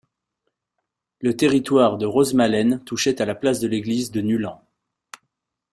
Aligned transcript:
Le 1.19 1.37
territoire 1.37 1.99
de 1.99 2.07
Rosmalen 2.07 2.83
touchait 2.85 3.21
à 3.21 3.25
la 3.27 3.35
place 3.35 3.59
de 3.59 3.67
l'église 3.67 4.09
de 4.09 4.21
Nuland. 4.21 4.59